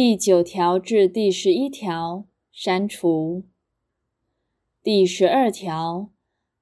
[0.00, 3.42] 第九条至第十一条删除。
[4.80, 6.10] 第十二条，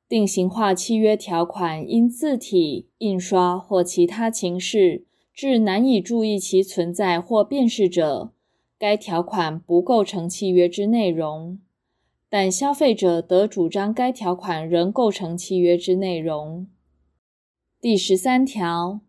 [0.09, 5.05] 定型化契约条款因字体、印刷或其他情事
[5.35, 8.33] 致难以注意其存在或辨识者，
[8.79, 11.59] 该条款不构成契约之内容，
[12.31, 16.67] 但消费者得主张该条款仍构成契约之内容。
[17.83, 19.03] 第十三条。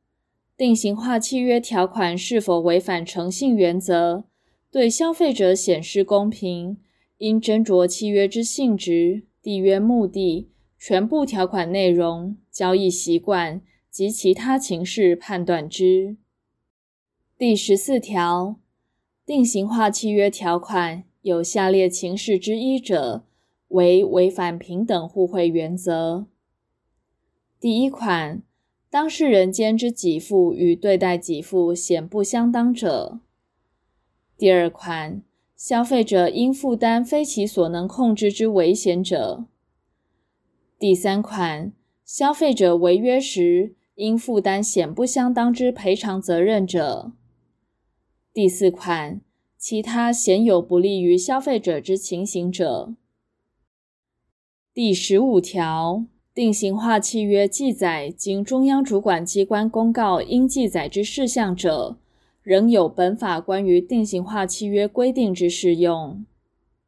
[0.58, 4.24] 定型化契约条款是否违反诚信原则，
[4.72, 6.78] 对消费者显示公平，
[7.20, 10.50] 应斟酌契约之性质、缔约目的、
[10.80, 16.18] 全部条款内容、交易习惯及其他情事判断之。
[17.38, 18.56] 第十四条，
[19.24, 23.24] 定型化契约条款有下列情事之一者，
[23.68, 26.26] 为违反平等互惠原则。
[27.60, 28.42] 第一款。
[28.98, 33.20] 当事人间之给付与对待给付显不相当者；
[34.36, 35.22] 第二款，
[35.56, 39.46] 消费者应负担非其所能控制之危险者；
[40.80, 41.72] 第三款，
[42.04, 47.12] 消费者违约时应负担显不相当之赔偿责任者；
[48.34, 49.22] 第四款，
[49.60, 52.96] 其他显有不利于消费者之情形者。
[54.74, 56.08] 第十五条。
[56.38, 61.98] 定型化契约记载经中央主管机关公告应记载之事项者，
[62.44, 66.24] 仍有本法关于定型化契约规定之适用。